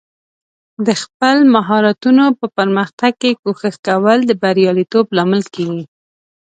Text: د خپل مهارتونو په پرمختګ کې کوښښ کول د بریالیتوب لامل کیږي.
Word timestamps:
د 0.87 0.89
خپل 1.03 1.37
مهارتونو 1.55 2.25
په 2.39 2.45
پرمختګ 2.57 3.11
کې 3.21 3.31
کوښښ 3.41 3.75
کول 3.87 4.19
د 4.25 4.31
بریالیتوب 4.41 5.05
لامل 5.17 5.43
کیږي. 5.55 5.83